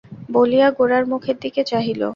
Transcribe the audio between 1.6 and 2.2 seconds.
চাহিল।